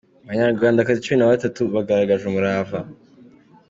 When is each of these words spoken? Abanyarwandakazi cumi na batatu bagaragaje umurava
Abanyarwandakazi 0.23 1.03
cumi 1.05 1.17
na 1.19 1.31
batatu 1.31 1.61
bagaragaje 1.75 2.23
umurava 2.27 2.79